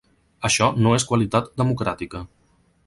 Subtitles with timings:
[0.47, 2.25] Això no és qualitat democràtica.